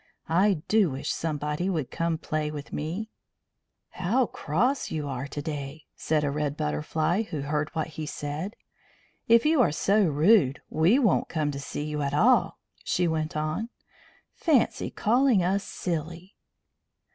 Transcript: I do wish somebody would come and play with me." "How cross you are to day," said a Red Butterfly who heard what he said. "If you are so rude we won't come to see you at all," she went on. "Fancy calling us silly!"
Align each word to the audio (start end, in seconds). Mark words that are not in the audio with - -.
I 0.29 0.63
do 0.67 0.89
wish 0.89 1.13
somebody 1.13 1.69
would 1.69 1.91
come 1.91 2.13
and 2.13 2.21
play 2.23 2.49
with 2.49 2.73
me." 2.73 3.11
"How 3.89 4.25
cross 4.25 4.89
you 4.89 5.07
are 5.07 5.27
to 5.27 5.43
day," 5.43 5.85
said 5.95 6.23
a 6.23 6.31
Red 6.31 6.57
Butterfly 6.57 7.21
who 7.29 7.41
heard 7.41 7.69
what 7.75 7.85
he 7.85 8.07
said. 8.07 8.55
"If 9.27 9.45
you 9.45 9.61
are 9.61 9.71
so 9.71 10.01
rude 10.03 10.59
we 10.71 10.97
won't 10.97 11.29
come 11.29 11.51
to 11.51 11.59
see 11.59 11.83
you 11.83 12.01
at 12.01 12.15
all," 12.15 12.57
she 12.83 13.07
went 13.07 13.37
on. 13.37 13.69
"Fancy 14.33 14.89
calling 14.89 15.43
us 15.43 15.63
silly!" 15.63 16.35